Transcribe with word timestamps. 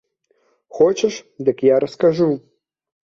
Хочаш, 0.77 1.15
дык 1.45 1.57
я 1.69 1.75
раскажу. 1.83 2.29